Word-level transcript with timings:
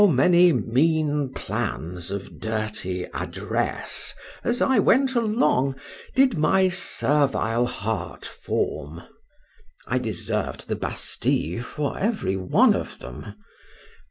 How 0.01 0.07
many 0.07 0.51
mean 0.51 1.31
plans 1.31 2.09
of 2.09 2.39
dirty 2.39 3.05
address, 3.13 4.15
as 4.43 4.59
I 4.59 4.79
went 4.79 5.13
along, 5.13 5.75
did 6.15 6.39
my 6.39 6.69
servile 6.69 7.67
heart 7.67 8.25
form! 8.25 9.03
I 9.85 9.99
deserved 9.99 10.67
the 10.67 10.75
Bastile 10.75 11.61
for 11.61 11.99
every 11.99 12.35
one 12.35 12.73
of 12.73 12.97
them. 12.97 13.35